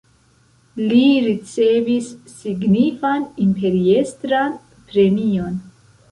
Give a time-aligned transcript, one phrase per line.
[0.91, 4.55] Li ricevis signifan imperiestran
[4.93, 5.61] premion.